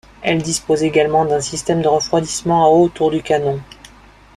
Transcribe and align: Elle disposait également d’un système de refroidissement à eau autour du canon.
Elle 0.23 0.41
disposait 0.41 0.87
également 0.87 1.25
d’un 1.25 1.41
système 1.41 1.83
de 1.83 1.87
refroidissement 1.87 2.65
à 2.65 2.69
eau 2.69 2.85
autour 2.85 3.11
du 3.11 3.21
canon. 3.21 3.61